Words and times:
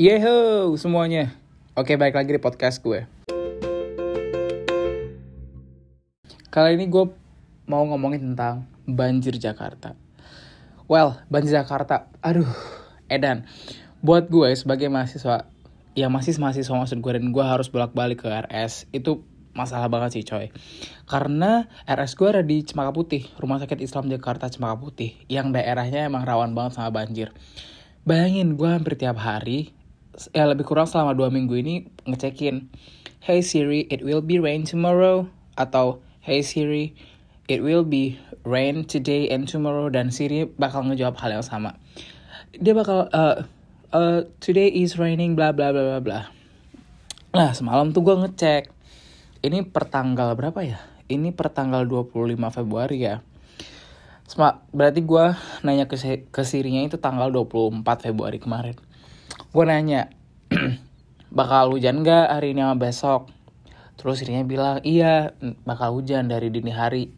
Yeho 0.00 0.72
semuanya. 0.80 1.36
Oke, 1.76 2.00
balik 2.00 2.16
lagi 2.16 2.32
di 2.32 2.40
podcast 2.40 2.80
gue. 2.80 3.04
Kali 6.48 6.70
ini 6.72 6.88
gue 6.88 7.04
mau 7.68 7.84
ngomongin 7.84 8.32
tentang 8.32 8.64
banjir 8.88 9.36
Jakarta. 9.36 9.92
Well, 10.88 11.20
banjir 11.28 11.52
Jakarta. 11.52 12.08
Aduh, 12.24 12.48
edan. 13.12 13.44
Buat 14.00 14.32
gue 14.32 14.56
sebagai 14.56 14.88
mahasiswa, 14.88 15.44
ya 15.92 16.08
masih 16.08 16.32
mahasiswa 16.40 16.72
maksud 16.72 17.04
gue 17.04 17.12
dan 17.20 17.28
gue 17.28 17.44
harus 17.44 17.68
bolak-balik 17.68 18.24
ke 18.24 18.32
RS. 18.48 18.88
Itu 18.96 19.28
masalah 19.52 19.92
banget 19.92 20.16
sih 20.16 20.24
coy. 20.24 20.48
Karena 21.04 21.68
RS 21.84 22.16
gue 22.16 22.28
ada 22.32 22.40
di 22.40 22.64
Cempaka 22.64 22.96
Putih, 22.96 23.28
Rumah 23.36 23.60
Sakit 23.60 23.84
Islam 23.84 24.08
Jakarta 24.08 24.48
Cempaka 24.48 24.80
Putih. 24.80 25.12
Yang 25.28 25.60
daerahnya 25.60 26.08
emang 26.08 26.24
rawan 26.24 26.56
banget 26.56 26.80
sama 26.80 26.88
banjir. 26.88 27.36
Bayangin 28.08 28.56
gue 28.56 28.64
hampir 28.64 28.96
tiap 28.96 29.20
hari, 29.20 29.76
ya 30.34 30.44
lebih 30.46 30.66
kurang 30.66 30.86
selama 30.90 31.14
dua 31.14 31.30
minggu 31.30 31.54
ini 31.58 31.88
ngecekin. 32.06 32.70
Hey 33.20 33.44
Siri, 33.44 33.84
it 33.92 34.00
will 34.00 34.24
be 34.24 34.40
rain 34.40 34.64
tomorrow. 34.64 35.28
Atau 35.54 36.00
Hey 36.24 36.40
Siri, 36.40 36.96
it 37.52 37.60
will 37.60 37.84
be 37.84 38.16
rain 38.48 38.88
today 38.88 39.28
and 39.28 39.44
tomorrow. 39.44 39.92
Dan 39.92 40.08
Siri 40.08 40.48
bakal 40.48 40.88
ngejawab 40.88 41.20
hal 41.20 41.40
yang 41.40 41.46
sama. 41.46 41.76
Dia 42.56 42.72
bakal, 42.72 43.12
uh, 43.12 43.44
uh, 43.92 44.26
today 44.40 44.72
is 44.72 44.96
raining 44.96 45.36
bla 45.36 45.52
bla 45.52 45.70
bla 45.70 45.82
bla 45.84 46.00
bla. 46.00 46.20
Nah 47.36 47.50
semalam 47.54 47.94
tuh 47.94 48.02
gue 48.02 48.16
ngecek. 48.26 48.72
Ini 49.40 49.68
pertanggal 49.68 50.36
berapa 50.36 50.60
ya? 50.64 50.80
Ini 51.08 51.32
pertanggal 51.32 51.88
25 51.88 52.36
Februari 52.52 52.98
ya. 53.00 53.24
Berarti 54.70 55.00
gue 55.02 55.24
nanya 55.66 55.90
ke, 55.90 55.96
ke 56.30 56.42
Sirinya 56.46 56.84
itu 56.86 57.00
tanggal 57.00 57.32
24 57.32 57.82
Februari 58.04 58.38
kemarin. 58.38 58.78
Gue 59.50 59.66
nanya, 59.66 60.14
bakal 61.38 61.74
hujan 61.74 62.06
gak 62.06 62.30
hari 62.30 62.54
ini 62.54 62.62
sama 62.62 62.78
besok? 62.78 63.34
Terus 63.98 64.22
Sirinya 64.22 64.46
bilang, 64.46 64.78
iya 64.86 65.34
bakal 65.66 65.98
hujan 65.98 66.30
dari 66.30 66.54
dini 66.54 66.70
hari. 66.70 67.10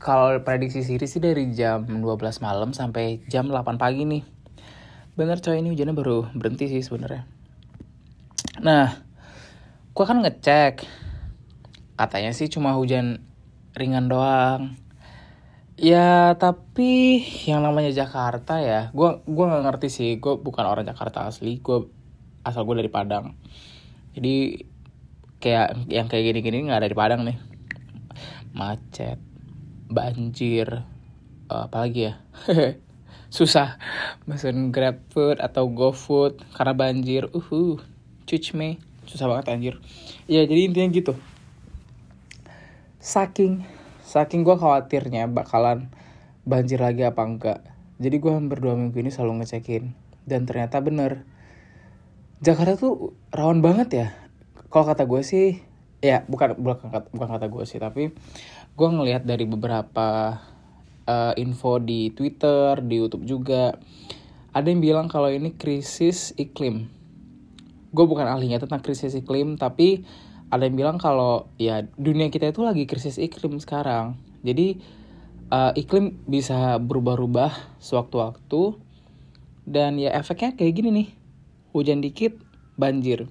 Kalau 0.00 0.40
prediksi 0.40 0.80
Siri 0.80 1.04
sih 1.04 1.20
dari 1.20 1.52
jam 1.52 1.84
12 1.84 2.40
malam 2.40 2.72
sampai 2.72 3.20
jam 3.28 3.52
8 3.52 3.76
pagi 3.76 4.08
nih. 4.08 4.24
Bener 5.12 5.44
coy, 5.44 5.60
ini 5.60 5.76
hujannya 5.76 5.92
baru 5.92 6.32
berhenti 6.32 6.72
sih 6.72 6.80
sebenarnya. 6.80 7.28
Nah, 8.64 8.96
gue 9.92 10.04
kan 10.08 10.24
ngecek. 10.24 10.88
Katanya 12.00 12.32
sih 12.32 12.48
cuma 12.48 12.80
hujan 12.80 13.20
ringan 13.76 14.08
doang. 14.08 14.72
Ya 15.74 16.38
tapi 16.38 17.22
yang 17.50 17.66
namanya 17.66 17.90
Jakarta 17.90 18.62
ya, 18.62 18.94
gue 18.94 19.10
gua 19.26 19.44
nggak 19.50 19.64
ngerti 19.66 19.88
sih. 19.90 20.10
Gue 20.22 20.38
bukan 20.38 20.64
orang 20.64 20.86
Jakarta 20.86 21.26
asli. 21.26 21.58
Gue 21.58 21.90
asal 22.46 22.62
gue 22.62 22.78
dari 22.78 22.90
Padang. 22.92 23.34
Jadi 24.14 24.62
kayak 25.44 25.92
yang 25.92 26.08
kayak 26.08 26.32
gini-gini 26.32 26.64
nggak 26.64 26.80
ada 26.80 26.88
di 26.88 26.96
Padang 26.96 27.20
nih 27.28 27.36
macet 28.56 29.20
banjir 29.92 30.86
uh, 31.52 31.68
apalagi 31.68 32.08
ya 32.08 32.14
susah 33.36 33.76
mesen 34.24 34.72
grab 34.72 35.04
food 35.12 35.42
atau 35.42 35.68
go 35.68 35.92
food 35.92 36.40
karena 36.56 36.72
banjir 36.72 37.28
uhu 37.34 37.82
cuci 38.24 38.56
me 38.56 38.80
susah 39.04 39.28
banget 39.28 39.52
anjir 39.52 39.74
ya 40.24 40.46
jadi 40.48 40.70
intinya 40.70 40.88
gitu 40.96 41.12
saking 43.02 43.66
saking 44.04 44.44
gue 44.44 44.54
khawatirnya 44.54 45.24
bakalan 45.32 45.88
banjir 46.44 46.78
lagi 46.78 47.08
apa 47.08 47.24
enggak. 47.24 47.60
Jadi 47.96 48.20
gue 48.20 48.32
hampir 48.32 48.60
dua 48.60 48.76
minggu 48.76 49.00
ini 49.00 49.08
selalu 49.08 49.42
ngecekin. 49.42 49.96
Dan 50.28 50.44
ternyata 50.44 50.84
bener. 50.84 51.24
Jakarta 52.44 52.76
tuh 52.76 53.16
rawan 53.32 53.64
banget 53.64 53.88
ya. 53.90 54.08
Kalau 54.68 54.84
kata 54.84 55.08
gue 55.08 55.24
sih 55.24 55.64
ya 56.04 56.20
bukan 56.28 56.60
bukan 56.60 56.92
kata, 56.92 57.08
bukan 57.16 57.28
kata 57.32 57.46
gue 57.48 57.64
sih 57.64 57.80
tapi 57.80 58.12
gue 58.76 58.88
ngelihat 58.92 59.24
dari 59.24 59.48
beberapa 59.48 60.36
uh, 61.08 61.32
info 61.40 61.80
di 61.80 62.12
Twitter 62.12 62.76
di 62.84 63.00
YouTube 63.00 63.24
juga 63.24 63.72
ada 64.52 64.66
yang 64.68 64.84
bilang 64.84 65.06
kalau 65.08 65.32
ini 65.32 65.56
krisis 65.56 66.36
iklim. 66.36 66.92
Gue 67.94 68.04
bukan 68.04 68.28
ahlinya 68.28 68.60
tentang 68.60 68.84
krisis 68.84 69.16
iklim 69.16 69.56
tapi 69.56 70.04
ada 70.54 70.70
yang 70.70 70.78
bilang 70.78 70.96
kalau 71.02 71.50
ya 71.58 71.82
dunia 71.98 72.30
kita 72.30 72.54
itu 72.54 72.62
lagi 72.62 72.86
krisis 72.86 73.18
iklim 73.18 73.58
sekarang 73.58 74.14
jadi 74.46 74.78
uh, 75.50 75.74
iklim 75.74 76.22
bisa 76.30 76.78
berubah-ubah 76.78 77.82
sewaktu-waktu 77.82 78.78
dan 79.66 79.98
ya 79.98 80.14
efeknya 80.14 80.54
kayak 80.54 80.74
gini 80.78 80.88
nih 80.94 81.08
hujan 81.74 81.98
dikit 81.98 82.38
banjir 82.78 83.26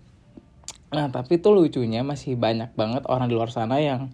Nah, 0.94 1.10
tapi 1.10 1.42
tuh 1.42 1.58
lucunya 1.58 2.06
masih 2.06 2.38
banyak 2.38 2.70
banget 2.78 3.10
orang 3.10 3.26
di 3.26 3.34
luar 3.34 3.50
sana 3.50 3.82
yang 3.82 4.14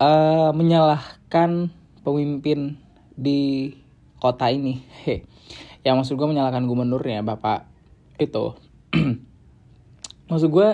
uh, 0.00 0.48
menyalahkan 0.56 1.68
pemimpin 2.00 2.80
di 3.12 3.76
kota 4.16 4.48
ini. 4.48 4.80
He. 5.04 5.28
Yang 5.84 5.94
maksud 6.00 6.14
gue 6.16 6.28
menyalahkan 6.32 6.64
gubernurnya, 6.64 7.20
Bapak 7.20 7.68
itu. 8.16 8.56
maksud 10.32 10.48
gue 10.48 10.68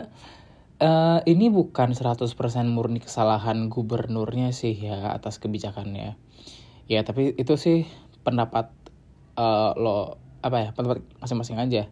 uh, 0.82 1.22
ini 1.24 1.46
bukan 1.48 1.94
100% 1.94 2.26
murni 2.66 2.98
kesalahan 2.98 3.70
gubernurnya 3.70 4.50
sih 4.50 4.74
ya 4.74 5.14
atas 5.14 5.38
kebijakannya. 5.38 6.18
Ya, 6.90 7.00
tapi 7.06 7.38
itu 7.38 7.54
sih 7.54 7.86
pendapat 8.26 8.74
uh, 9.38 9.78
lo 9.78 10.18
apa 10.42 10.56
ya, 10.58 10.68
pendapat 10.74 11.06
masing-masing 11.22 11.62
aja 11.62 11.86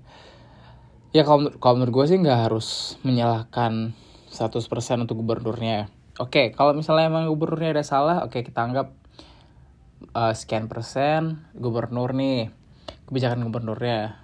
ya 1.10 1.26
kalau, 1.26 1.50
kalau 1.58 1.74
menurut 1.78 2.02
gue 2.02 2.04
sih 2.14 2.18
nggak 2.22 2.50
harus 2.50 2.98
menyalahkan 3.02 3.94
100% 4.30 4.62
untuk 5.02 5.18
gubernurnya. 5.22 5.90
Oke, 6.22 6.54
kalau 6.54 6.76
misalnya 6.76 7.10
emang 7.10 7.26
gubernurnya 7.26 7.80
ada 7.80 7.84
salah, 7.86 8.22
oke 8.22 8.46
kita 8.46 8.60
anggap 8.62 8.94
uh, 10.14 10.34
sekian 10.36 10.70
persen 10.70 11.42
gubernur 11.56 12.14
nih 12.14 12.54
kebijakan 13.10 13.42
gubernurnya. 13.42 14.22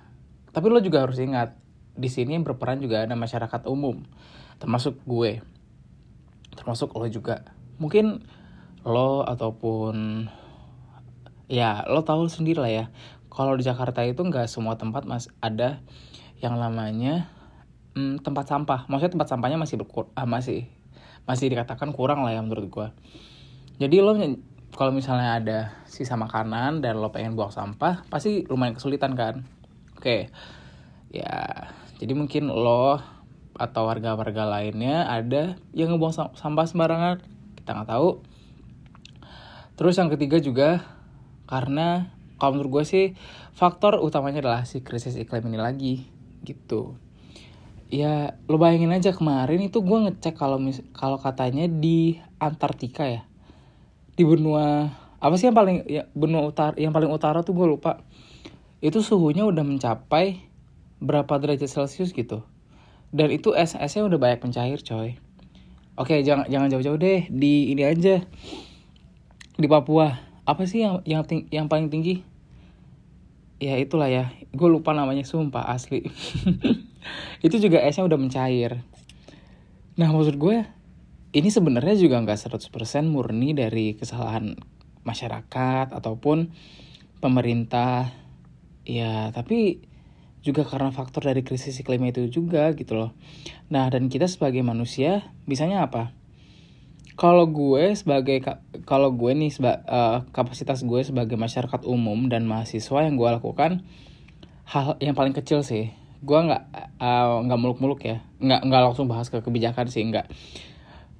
Tapi 0.55 0.67
lo 0.71 0.79
juga 0.79 1.03
harus 1.03 1.19
ingat 1.19 1.59
di 1.97 2.07
sini 2.07 2.39
yang 2.39 2.45
berperan 2.47 2.79
juga 2.79 3.03
ada 3.03 3.17
masyarakat 3.19 3.67
umum, 3.67 4.05
termasuk 4.59 4.99
gue, 5.05 5.41
termasuk 6.57 6.93
lo 6.97 7.07
juga. 7.09 7.45
Mungkin 7.77 8.25
lo 8.87 9.27
ataupun 9.27 10.27
ya 11.47 11.85
lo 11.87 12.03
tahu 12.03 12.31
sendiri 12.31 12.59
lah 12.61 12.73
ya. 12.73 12.85
Kalau 13.29 13.53
di 13.53 13.67
Jakarta 13.67 14.01
itu 14.07 14.25
nggak 14.25 14.49
semua 14.49 14.81
tempat 14.81 15.05
mas 15.05 15.29
ada 15.45 15.85
yang 16.41 16.57
namanya 16.57 17.29
hmm, 17.97 18.25
tempat 18.25 18.49
sampah. 18.49 18.89
Maksudnya 18.89 19.21
tempat 19.21 19.29
sampahnya 19.29 19.59
masih 19.61 19.77
berkur 19.81 20.09
ah, 20.17 20.25
masih 20.25 20.69
masih 21.27 21.51
dikatakan 21.51 21.91
kurang 21.93 22.23
lah 22.23 22.33
ya 22.33 22.41
menurut 22.41 22.67
gue. 22.71 22.89
Jadi 23.77 24.01
lo 24.01 24.17
kalau 24.77 24.93
misalnya 24.93 25.41
ada 25.41 25.59
sisa 25.89 26.17
makanan 26.21 26.85
dan 26.85 27.01
lo 27.01 27.09
pengen 27.09 27.33
buang 27.33 27.49
sampah, 27.53 28.05
pasti 28.13 28.45
lumayan 28.45 28.77
kesulitan 28.77 29.17
kan. 29.17 29.45
Oke, 29.97 30.29
ya 31.09 31.73
jadi 31.97 32.13
mungkin 32.13 32.53
lo 32.53 33.01
atau 33.57 33.89
warga-warga 33.89 34.45
lainnya 34.45 35.09
ada 35.09 35.57
yang 35.73 35.97
ngebuang 35.97 36.37
sampah 36.37 36.67
sembarangan, 36.69 37.17
kita 37.57 37.71
nggak 37.73 37.89
tahu. 37.89 38.21
Terus 39.77 39.95
yang 40.01 40.09
ketiga 40.09 40.41
juga 40.41 40.85
karena 41.45 42.13
kalau 42.37 42.57
menurut 42.57 42.81
gue 42.81 42.85
sih 42.85 43.05
faktor 43.53 44.01
utamanya 44.01 44.45
adalah 44.45 44.63
si 44.69 44.81
krisis 44.81 45.17
iklim 45.17 45.49
ini 45.53 45.59
lagi 45.61 45.95
gitu. 46.45 46.97
Ya 47.93 48.41
lo 48.51 48.57
bayangin 48.59 48.93
aja 48.93 49.13
kemarin 49.13 49.63
itu 49.63 49.81
gue 49.85 49.99
ngecek 50.09 50.37
kalau 50.37 50.59
kalau 50.97 51.21
katanya 51.21 51.69
di 51.69 52.19
Antartika 52.41 53.07
ya 53.07 53.23
di 54.17 54.25
benua 54.25 54.91
apa 55.21 55.35
sih 55.37 55.49
yang 55.49 55.57
paling 55.57 55.85
ya 55.87 56.09
benua 56.17 56.49
utara 56.49 56.75
yang 56.81 56.93
paling 56.93 57.13
utara 57.13 57.45
tuh 57.45 57.53
gue 57.53 57.69
lupa. 57.69 58.01
Itu 58.81 59.01
suhunya 59.01 59.45
udah 59.49 59.65
mencapai 59.65 60.45
berapa 61.01 61.37
derajat 61.37 61.69
celcius 61.69 62.17
gitu 62.17 62.45
dan 63.17 63.33
itu 63.33 63.57
es 63.57 63.73
esnya 63.73 64.05
udah 64.05 64.21
banyak 64.21 64.45
mencair 64.45 64.77
coy. 64.85 65.17
Oke 65.97 66.21
jangan 66.21 66.45
jangan 66.53 66.69
jauh-jauh 66.69 67.01
deh. 67.01 67.25
Di 67.33 67.73
ini 67.73 67.81
aja. 67.81 68.21
Di 69.57 69.65
Papua. 69.65 70.21
Apa 70.45 70.69
sih 70.69 70.85
yang 70.85 71.01
yang 71.09 71.25
ting 71.25 71.49
yang 71.49 71.73
paling 71.73 71.89
tinggi? 71.89 72.21
Ya 73.57 73.81
itulah 73.81 74.13
ya. 74.13 74.29
Gue 74.53 74.69
lupa 74.69 74.93
namanya 74.93 75.25
sumpah 75.25 75.65
asli. 75.73 76.05
Itu 77.47 77.57
juga 77.57 77.81
esnya 77.81 78.05
udah 78.05 78.21
mencair. 78.21 78.85
Nah 79.97 80.13
maksud 80.13 80.37
gue 80.37 80.69
ini 81.33 81.49
sebenarnya 81.49 81.97
juga 81.97 82.21
nggak 82.21 82.53
100% 82.53 82.69
murni 83.09 83.57
dari 83.57 83.97
kesalahan 83.97 84.53
masyarakat 85.09 85.97
ataupun 85.97 86.53
pemerintah. 87.25 88.13
Ya 88.85 89.33
tapi 89.33 89.81
juga 90.45 90.63
karena 90.63 90.93
faktor 90.95 91.27
dari 91.27 91.43
krisis 91.43 91.79
iklim 91.81 92.03
itu 92.09 92.27
juga 92.31 92.71
gitu 92.75 92.95
loh. 92.95 93.11
Nah 93.73 93.91
dan 93.91 94.07
kita 94.11 94.31
sebagai 94.31 94.63
manusia 94.63 95.29
bisanya 95.49 95.87
apa? 95.87 96.15
Kalau 97.17 97.49
gue 97.49 97.97
sebagai 97.97 98.45
kalau 98.85 99.09
gue 99.17 99.33
nih 99.33 99.49
seba, 99.49 99.81
uh, 99.89 100.19
kapasitas 100.37 100.85
gue 100.85 101.01
sebagai 101.01 101.41
masyarakat 101.41 101.89
umum 101.89 102.29
dan 102.29 102.45
mahasiswa 102.45 103.09
yang 103.09 103.17
gue 103.17 103.29
lakukan 103.33 103.81
hal 104.67 104.99
yang 105.01 105.17
paling 105.17 105.33
kecil 105.33 105.63
sih 105.63 105.95
gue 106.27 106.39
nggak 106.39 106.63
uh, 106.99 107.57
muluk-muluk 107.57 108.03
ya. 108.03 108.25
Nggak 108.43 108.61
nggak 108.67 108.83
langsung 108.83 109.07
bahas 109.07 109.29
ke 109.29 109.39
kebijakan 109.39 109.87
sih 109.87 110.03
nggak. 110.03 110.27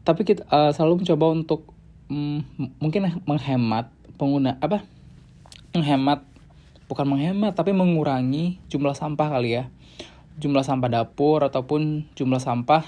Tapi 0.07 0.23
kita 0.27 0.47
uh, 0.49 0.71
selalu 0.75 1.07
mencoba 1.07 1.27
untuk 1.35 1.61
um, 2.11 2.43
mungkin 2.83 3.23
menghemat 3.23 3.91
pengguna 4.17 4.59
apa? 4.59 4.83
Menghemat 5.77 6.25
bukan 6.87 7.07
menghemat 7.07 7.55
tapi 7.59 7.75
mengurangi 7.75 8.63
jumlah 8.71 8.95
sampah 8.95 9.29
kali 9.31 9.59
ya. 9.63 9.71
Jumlah 10.37 10.63
sampah 10.63 10.91
dapur 10.93 11.43
ataupun 11.43 12.13
jumlah 12.15 12.43
sampah 12.43 12.85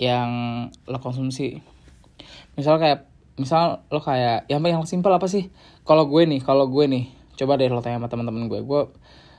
yang 0.00 0.30
lo 0.88 0.98
konsumsi. 0.98 1.60
Misal 2.56 2.80
kayak 2.80 3.06
misal 3.36 3.84
lo 3.92 4.00
kayak 4.00 4.48
yang 4.48 4.64
yang 4.64 4.84
simpel 4.88 5.12
apa 5.12 5.28
sih? 5.28 5.52
Kalau 5.84 6.08
gue 6.08 6.24
nih 6.24 6.40
kalau 6.40 6.66
gue 6.72 6.88
nih 6.88 7.12
coba 7.36 7.60
deh 7.60 7.68
lo 7.68 7.84
tanya 7.84 8.00
sama 8.00 8.08
teman-teman 8.08 8.48
gue. 8.48 8.60
Gue 8.64 8.88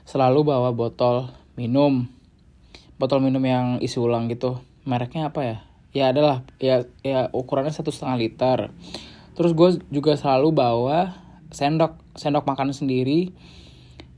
selalu 0.06 0.46
bawa 0.54 0.70
botol 0.74 1.30
minum 1.58 2.08
botol 3.02 3.18
minum 3.18 3.42
yang 3.42 3.82
isi 3.82 3.98
ulang 3.98 4.30
gitu. 4.30 4.62
Mereknya 4.86 5.34
apa 5.34 5.40
ya? 5.42 5.56
Ya 5.92 6.04
adalah 6.14 6.46
ya 6.62 6.86
ya 7.02 7.28
ukurannya 7.34 7.74
satu 7.74 7.90
setengah 7.90 8.16
liter. 8.16 8.58
Terus 9.34 9.52
gue 9.58 9.82
juga 9.90 10.14
selalu 10.14 10.54
bawa 10.54 11.21
sendok 11.52 12.00
sendok 12.16 12.48
makan 12.48 12.72
sendiri 12.72 13.30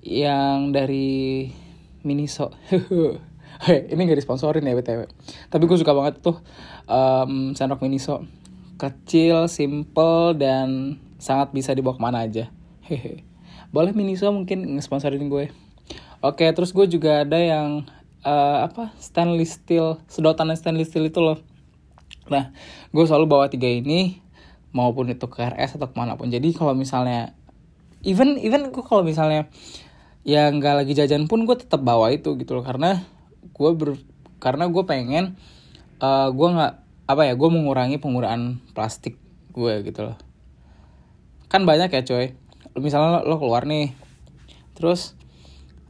yang 0.00 0.70
dari 0.70 1.50
Miniso. 2.06 2.54
Ini 3.64 4.00
gak 4.02 4.18
disponsorin 4.18 4.66
ya 4.66 4.74
btw 4.74 5.06
tapi 5.46 5.64
gue 5.70 5.78
suka 5.78 5.94
banget 5.94 6.18
tuh 6.22 6.38
um, 6.86 7.52
sendok 7.52 7.82
Miniso. 7.82 8.24
Kecil 8.74 9.46
simple 9.46 10.34
dan 10.34 10.98
sangat 11.22 11.54
bisa 11.54 11.70
dibawa 11.74 11.94
ke 11.94 12.02
mana 12.02 12.26
aja. 12.26 12.50
Hehe. 12.86 13.22
Boleh 13.70 13.94
Miniso 13.94 14.30
mungkin 14.30 14.78
ngesponsorin 14.78 15.26
gue. 15.30 15.50
Oke 16.24 16.46
terus 16.54 16.72
gue 16.72 16.86
juga 16.86 17.22
ada 17.22 17.38
yang 17.38 17.84
uh, 18.24 18.66
apa 18.66 18.96
stainless 18.98 19.60
steel 19.60 20.00
sedotan 20.08 20.50
stainless 20.56 20.90
steel 20.90 21.06
itu 21.06 21.20
loh. 21.22 21.38
Nah 22.30 22.50
gue 22.90 23.04
selalu 23.04 23.26
bawa 23.28 23.46
tiga 23.52 23.68
ini 23.68 24.23
maupun 24.74 25.06
itu 25.06 25.30
ke 25.30 25.38
RS 25.38 25.78
atau 25.78 25.88
ke 25.88 25.96
mana 25.96 26.18
pun. 26.18 26.28
Jadi 26.28 26.50
kalau 26.50 26.74
misalnya 26.74 27.32
even 28.02 28.36
even 28.42 28.74
gue 28.74 28.82
kalau 28.82 29.06
misalnya 29.06 29.46
ya 30.26 30.50
nggak 30.50 30.84
lagi 30.84 30.92
jajan 30.98 31.30
pun 31.30 31.46
gue 31.46 31.54
tetap 31.54 31.80
bawa 31.80 32.10
itu 32.10 32.34
gitu 32.34 32.58
loh. 32.58 32.66
Karena 32.66 33.00
gue 33.54 33.70
ber 33.72 33.96
karena 34.42 34.66
gue 34.66 34.82
pengen 34.84 35.38
uh, 36.02 36.28
gue 36.34 36.48
nggak 36.50 36.72
apa 37.06 37.22
ya 37.22 37.32
gue 37.38 37.48
mengurangi 37.48 38.02
penggunaan 38.02 38.58
plastik 38.74 39.16
gue 39.54 39.86
gitu 39.86 40.10
loh. 40.10 40.18
Kan 41.46 41.62
banyak 41.64 41.94
ya 41.94 42.02
coy. 42.02 42.34
Misalnya 42.74 43.22
lo, 43.22 43.38
keluar 43.38 43.64
nih 43.70 43.94
terus 44.74 45.14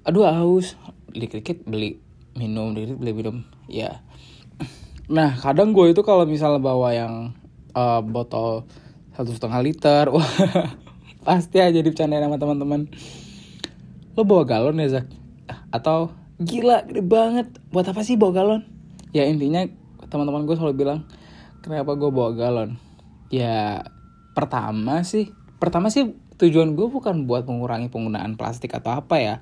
aduh 0.04 0.28
haus. 0.28 0.76
Dikit-dikit 1.08 1.64
beli 1.64 2.04
minum 2.36 2.76
dikit 2.76 3.00
beli 3.00 3.16
minum. 3.16 3.48
Ya. 3.64 4.04
Nah 5.08 5.40
kadang 5.40 5.72
gue 5.72 5.96
itu 5.96 6.04
kalau 6.04 6.28
misalnya 6.28 6.60
bawa 6.60 6.92
yang 6.92 7.32
uh, 7.74 8.00
botol 8.00 8.64
satu 9.14 9.30
setengah 9.34 9.60
liter. 9.60 10.06
Pasti 11.26 11.58
aja 11.58 11.78
dibicarain 11.78 12.22
sama 12.22 12.38
teman-teman. 12.38 12.88
Lo 14.14 14.22
bawa 14.22 14.46
galon 14.46 14.78
ya 14.78 15.00
Zak? 15.00 15.06
Atau 15.74 16.14
gila 16.38 16.86
gede 16.86 17.02
banget. 17.02 17.46
Buat 17.74 17.90
apa 17.90 18.06
sih 18.06 18.14
bawa 18.14 18.32
galon? 18.34 18.62
Ya 19.10 19.26
intinya 19.26 19.66
teman-teman 20.10 20.46
gue 20.46 20.54
selalu 20.54 20.74
bilang 20.86 21.00
kenapa 21.62 21.98
gue 21.98 22.10
bawa 22.10 22.34
galon? 22.34 22.78
Ya 23.30 23.86
pertama 24.34 25.02
sih 25.06 25.30
pertama 25.62 25.90
sih 25.90 26.14
tujuan 26.38 26.74
gue 26.74 26.90
bukan 26.90 27.30
buat 27.30 27.46
mengurangi 27.46 27.90
penggunaan 27.90 28.38
plastik 28.38 28.74
atau 28.74 28.94
apa 28.98 29.16
ya. 29.18 29.34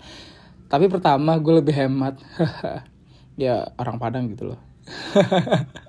Tapi 0.72 0.88
pertama 0.88 1.36
gue 1.36 1.60
lebih 1.60 1.74
hemat. 1.76 2.16
Ya 3.32 3.72
orang 3.80 3.96
Padang 3.96 4.28
gitu 4.28 4.52
loh 4.52 4.60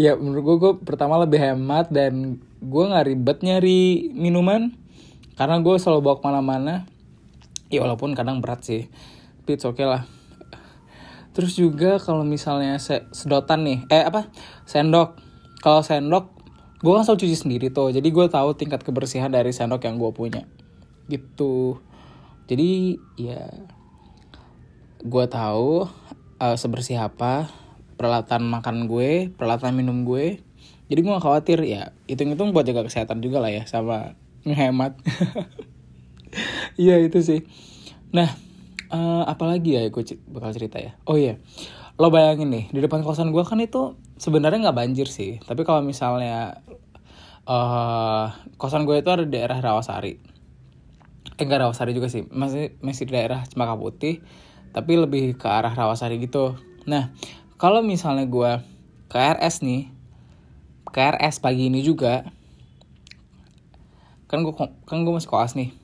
ya 0.00 0.16
menurut 0.16 0.42
gue 0.48 0.56
gue 0.56 0.72
pertama 0.80 1.20
lebih 1.20 1.36
hemat 1.36 1.92
dan 1.92 2.40
gue 2.64 2.84
nggak 2.88 3.04
ribet 3.12 3.38
nyari 3.44 4.08
minuman 4.16 4.72
karena 5.36 5.60
gue 5.60 5.76
selalu 5.76 6.00
bawa 6.00 6.16
ke 6.16 6.24
mana-mana. 6.24 6.74
Ya 7.68 7.84
walaupun 7.84 8.16
kadang 8.16 8.40
berat 8.40 8.64
sih 8.64 8.88
tapi 9.50 9.66
oke 9.66 9.82
okay 9.82 9.86
lah. 9.90 10.06
Terus 11.34 11.58
juga 11.58 11.98
kalau 11.98 12.22
misalnya 12.22 12.78
sedotan 13.10 13.66
nih 13.66 13.82
eh 13.90 14.06
apa? 14.06 14.30
Sendok. 14.62 15.18
Kalau 15.58 15.82
sendok 15.82 16.38
gue 16.78 16.92
kan 16.94 17.02
selalu 17.02 17.26
cuci 17.26 17.36
sendiri 17.36 17.66
tuh 17.74 17.90
jadi 17.90 18.06
gue 18.06 18.26
tahu 18.30 18.54
tingkat 18.54 18.86
kebersihan 18.86 19.26
dari 19.26 19.50
sendok 19.50 19.82
yang 19.90 19.98
gue 19.98 20.10
punya. 20.14 20.46
Gitu. 21.10 21.82
Jadi 22.46 22.94
ya 23.18 23.50
gue 25.02 25.24
tahu 25.26 25.90
uh, 26.38 26.56
sebersih 26.56 27.02
apa 27.02 27.50
peralatan 28.00 28.48
makan 28.48 28.88
gue 28.88 29.28
peralatan 29.36 29.76
minum 29.76 30.08
gue. 30.08 30.40
Jadi 30.88 30.98
gue 31.04 31.12
gak 31.12 31.20
khawatir 31.20 31.60
ya 31.68 31.92
hitung 32.08 32.32
hitung 32.32 32.56
buat 32.56 32.64
jaga 32.64 32.88
kesehatan 32.88 33.20
juga 33.20 33.44
lah 33.44 33.52
ya 33.52 33.68
sama 33.68 34.16
ngehemat. 34.48 34.96
Iya 36.78 37.02
itu 37.02 37.18
sih. 37.20 37.42
Nah 38.14 38.30
uh, 38.94 39.26
apalagi 39.26 39.74
ya 39.74 39.82
gue 39.90 40.02
bakal 40.30 40.54
cerita 40.54 40.78
ya? 40.78 40.94
Oh 41.04 41.18
iya 41.18 41.36
lo 42.00 42.08
bayangin 42.08 42.48
nih 42.48 42.64
di 42.72 42.80
depan 42.80 43.04
kosan 43.04 43.28
gue 43.28 43.44
kan 43.44 43.60
itu 43.60 43.98
sebenarnya 44.16 44.70
nggak 44.70 44.78
banjir 44.78 45.10
sih. 45.10 45.42
Tapi 45.42 45.66
kalau 45.66 45.82
misalnya 45.82 46.62
uh, 47.50 48.30
kosan 48.56 48.86
gue 48.86 49.02
itu 49.02 49.10
ada 49.10 49.26
di 49.26 49.34
daerah 49.34 49.58
Rawasari. 49.58 50.14
Eh 51.36 51.42
enggak 51.42 51.66
Rawasari 51.66 51.92
juga 51.92 52.06
sih 52.06 52.24
masih 52.30 52.78
masih 52.80 53.10
di 53.10 53.12
daerah 53.18 53.42
Cempaka 53.44 53.74
Putih 53.74 54.22
tapi 54.70 54.94
lebih 54.94 55.34
ke 55.34 55.50
arah 55.50 55.74
Rawasari 55.74 56.22
gitu. 56.22 56.54
Nah 56.86 57.10
kalau 57.60 57.84
misalnya 57.84 58.24
gue 58.24 58.64
ke 59.12 59.20
RS 59.20 59.60
nih 59.60 59.92
ke 60.88 60.96
RS 60.96 61.44
pagi 61.44 61.68
ini 61.68 61.84
juga 61.84 62.24
kan 64.32 64.40
gue 64.40 64.54
kan 64.88 65.04
gue 65.04 65.12
masih 65.12 65.28
koas 65.28 65.52
nih. 65.52 65.76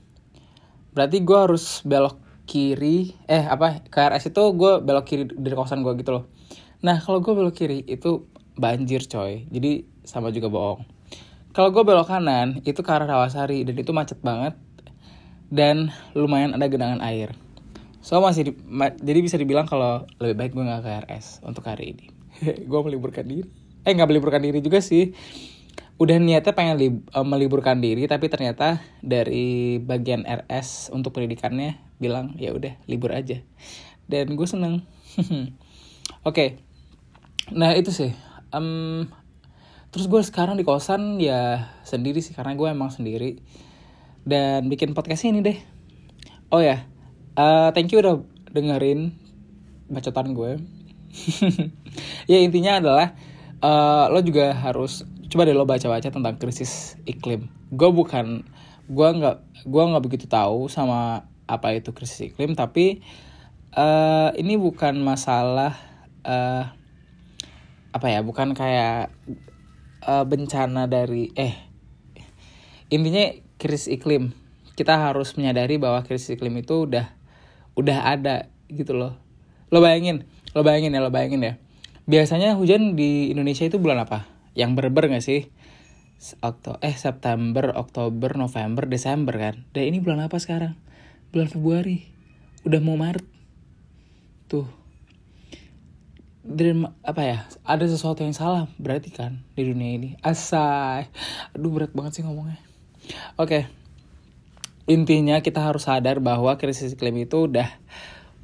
Berarti 0.96 1.20
gue 1.20 1.36
harus 1.36 1.84
belok 1.84 2.16
kiri 2.48 3.12
eh 3.28 3.44
apa 3.44 3.84
ke 3.92 3.98
RS 4.08 4.32
itu 4.32 4.40
gue 4.56 4.80
belok 4.80 5.04
kiri 5.04 5.28
dari 5.28 5.52
kawasan 5.52 5.84
gue 5.84 5.92
gitu 6.00 6.16
loh. 6.16 6.24
Nah 6.80 6.96
kalau 7.04 7.20
gue 7.20 7.36
belok 7.36 7.52
kiri 7.52 7.84
itu 7.84 8.24
banjir 8.56 9.04
coy. 9.04 9.44
Jadi 9.52 9.84
sama 10.08 10.32
juga 10.32 10.48
bohong. 10.48 10.80
Kalau 11.52 11.68
gue 11.76 11.84
belok 11.84 12.08
kanan 12.08 12.64
itu 12.64 12.80
ke 12.80 12.88
arah 12.88 13.04
Rawasari 13.04 13.68
dan 13.68 13.76
itu 13.76 13.92
macet 13.92 14.16
banget 14.24 14.56
dan 15.52 15.92
lumayan 16.16 16.56
ada 16.56 16.72
genangan 16.72 17.04
air 17.04 17.36
So 18.06 18.22
masih 18.22 18.42
di, 18.46 18.52
ma, 18.70 18.94
jadi 18.94 19.18
bisa 19.18 19.34
dibilang 19.34 19.66
kalau 19.66 20.06
lebih 20.22 20.38
baik 20.38 20.52
gue 20.54 20.62
nggak 20.62 20.82
ke 20.86 20.90
RS 21.10 21.42
untuk 21.42 21.66
hari 21.66 21.90
ini. 21.90 22.06
gue 22.70 22.80
meliburkan 22.86 23.26
diri. 23.26 23.50
Eh 23.82 23.90
nggak 23.98 24.06
meliburkan 24.06 24.38
diri 24.46 24.62
juga 24.62 24.78
sih. 24.78 25.10
Udah 25.98 26.14
niatnya 26.22 26.54
pengen 26.54 26.78
li, 26.78 26.88
uh, 26.94 27.26
meliburkan 27.26 27.82
diri 27.82 28.06
tapi 28.06 28.30
ternyata 28.30 28.78
dari 29.02 29.82
bagian 29.82 30.22
RS 30.22 30.94
untuk 30.94 31.18
pendidikannya 31.18 31.82
bilang 31.98 32.38
ya 32.38 32.54
udah 32.54 32.78
libur 32.86 33.10
aja. 33.10 33.42
Dan 34.06 34.38
gue 34.38 34.46
seneng. 34.46 34.86
Oke. 35.18 35.50
okay. 36.22 36.48
Nah 37.58 37.74
itu 37.74 37.90
sih. 37.90 38.14
Um, 38.54 39.10
terus 39.90 40.06
gue 40.06 40.22
sekarang 40.22 40.54
di 40.54 40.62
kosan 40.62 41.18
ya 41.18 41.74
sendiri 41.82 42.22
sih 42.22 42.38
karena 42.38 42.54
gue 42.54 42.70
emang 42.70 42.94
sendiri 42.94 43.42
dan 44.22 44.70
bikin 44.70 44.94
podcast 44.94 45.26
ini 45.26 45.42
deh. 45.42 45.58
Oh 46.54 46.62
ya, 46.62 46.86
uh, 47.36 47.68
thank 47.76 47.92
you 47.92 48.00
udah 48.00 48.24
dengerin 48.50 49.14
bacotan 49.92 50.34
gue. 50.34 50.58
Ya 52.28 52.44
intinya 52.44 52.76
adalah 52.76 53.16
uh, 53.64 54.12
lo 54.12 54.20
juga 54.20 54.52
harus 54.52 55.08
coba 55.32 55.48
deh 55.48 55.56
lo 55.56 55.64
baca-baca 55.64 56.12
tentang 56.12 56.36
krisis 56.36 57.00
iklim. 57.08 57.48
Gue 57.72 57.88
bukan 57.88 58.44
gue 58.84 59.08
nggak 59.16 59.64
gue 59.64 59.82
nggak 59.88 60.04
begitu 60.04 60.26
tahu 60.28 60.68
sama 60.68 61.24
apa 61.48 61.72
itu 61.72 61.96
krisis 61.96 62.34
iklim 62.34 62.52
tapi 62.52 63.00
uh, 63.72 64.36
ini 64.36 64.60
bukan 64.60 65.00
masalah 65.00 65.72
uh, 66.26 66.68
apa 67.96 68.06
ya 68.12 68.20
bukan 68.20 68.52
kayak 68.52 69.08
uh, 70.04 70.28
bencana 70.28 70.84
dari 70.84 71.32
eh 71.32 71.56
intinya 72.92 73.32
krisis 73.56 73.88
iklim. 73.88 74.36
Kita 74.76 75.00
harus 75.00 75.32
menyadari 75.40 75.80
bahwa 75.80 76.04
krisis 76.04 76.36
iklim 76.36 76.60
itu 76.60 76.84
udah 76.84 77.15
udah 77.76 77.98
ada 78.08 78.48
gitu 78.72 78.96
loh. 78.96 79.14
Lo 79.70 79.84
bayangin 79.84 80.24
lo 80.56 80.64
bayangin 80.64 80.96
ya 80.96 81.00
lo 81.04 81.12
bayangin 81.12 81.44
ya. 81.44 81.54
Biasanya 82.08 82.56
hujan 82.56 82.96
di 82.96 83.30
Indonesia 83.30 83.68
itu 83.68 83.76
bulan 83.76 84.08
apa? 84.08 84.24
Yang 84.56 84.80
berber 84.80 85.12
gak 85.12 85.22
sih? 85.22 85.52
Okto 86.40 86.80
eh 86.80 86.96
September 86.96 87.76
Oktober 87.76 88.40
November 88.40 88.88
Desember 88.88 89.36
kan? 89.36 89.68
Dan 89.76 89.92
ini 89.92 89.98
bulan 90.00 90.24
apa 90.24 90.40
sekarang? 90.40 90.74
Bulan 91.30 91.52
Februari. 91.52 92.08
Udah 92.64 92.80
mau 92.80 92.96
Maret. 92.96 93.26
Tuh. 94.48 94.66
Dan 96.46 96.88
apa 97.04 97.22
ya? 97.26 97.38
Ada 97.66 97.90
sesuatu 97.90 98.24
yang 98.24 98.32
salah 98.32 98.70
berarti 98.80 99.12
kan 99.12 99.44
di 99.52 99.68
dunia 99.68 99.92
ini. 100.00 100.08
Asai. 100.24 101.12
Aduh 101.52 101.68
berat 101.74 101.92
banget 101.92 102.16
sih 102.16 102.22
ngomongnya. 102.24 102.56
Oke. 103.36 103.68
okay 103.68 103.85
intinya 104.86 105.42
kita 105.42 105.62
harus 105.62 105.90
sadar 105.90 106.22
bahwa 106.22 106.54
krisis 106.58 106.94
iklim 106.94 107.26
itu 107.26 107.50
udah 107.50 107.66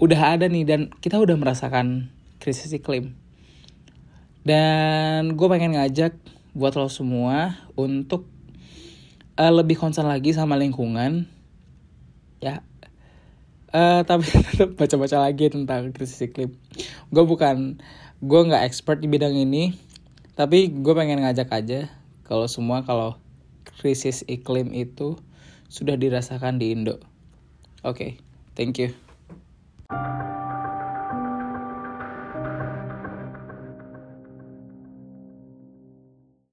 udah 0.03 0.35
ada 0.35 0.51
nih 0.51 0.67
dan 0.67 0.81
kita 0.99 1.23
udah 1.23 1.39
merasakan 1.39 2.11
krisis 2.43 2.75
iklim. 2.75 3.15
Dan 4.43 5.39
gue 5.39 5.47
pengen 5.47 5.79
ngajak 5.79 6.19
buat 6.59 6.75
lo 6.75 6.91
semua 6.91 7.63
untuk 7.79 8.27
uh, 9.39 9.55
lebih 9.55 9.79
concern 9.79 10.11
lagi 10.11 10.35
sama 10.35 10.59
lingkungan, 10.59 11.31
ya. 12.43 12.67
Uh, 13.71 14.03
tapi 14.03 14.27
tetap 14.51 14.75
baca-baca 14.75 15.23
lagi 15.23 15.47
tentang 15.47 15.95
krisis 15.95 16.27
iklim. 16.27 16.59
Gue 17.15 17.23
bukan, 17.23 17.79
gue 18.19 18.41
nggak 18.43 18.67
expert 18.67 18.99
di 18.99 19.07
bidang 19.07 19.39
ini, 19.39 19.79
tapi 20.35 20.75
gue 20.75 20.95
pengen 20.99 21.23
ngajak 21.23 21.47
aja 21.55 21.87
kalau 22.27 22.51
semua 22.51 22.83
kalau 22.83 23.15
krisis 23.79 24.27
iklim 24.27 24.75
itu 24.75 25.15
sudah 25.73 25.97
dirasakan 25.97 26.61
di 26.61 26.77
Indo. 26.77 27.01
Oke, 27.81 27.97
okay, 27.97 28.11
thank 28.53 28.77
you. 28.77 28.93